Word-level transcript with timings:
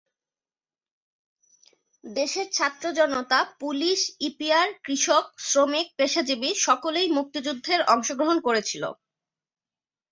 দেশের 2.03 2.47
ছাত্র 2.51 2.85
জনতা, 2.99 3.39
পুলিশ, 3.59 3.99
ইপিআর, 4.21 4.67
কৃষক, 4.83 5.25
শ্রমিক, 5.41 5.87
পেশাজীবী 5.97 6.49
সকলেই 6.65 7.07
মুক্তিযুদ্ধের 7.17 7.81
অংশগ্রহণ 7.93 8.37
করেছিল। 8.47 8.83